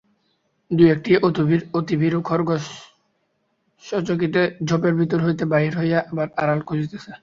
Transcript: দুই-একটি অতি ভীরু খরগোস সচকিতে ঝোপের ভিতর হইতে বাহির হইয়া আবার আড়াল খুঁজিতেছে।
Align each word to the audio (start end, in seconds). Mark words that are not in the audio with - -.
দুই-একটি 0.71 1.11
অতি 1.77 1.95
ভীরু 2.01 2.19
খরগোস 2.23 2.65
সচকিতে 3.83 4.41
ঝোপের 4.67 4.93
ভিতর 4.99 5.19
হইতে 5.25 5.43
বাহির 5.53 5.73
হইয়া 5.79 5.99
আবার 6.11 6.27
আড়াল 6.37 6.59
খুঁজিতেছে। 6.67 7.11